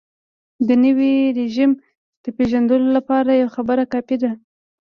[0.67, 1.71] د نوي رژیم
[2.23, 4.31] د پېژندلو لپاره یوه خبره کافي ده.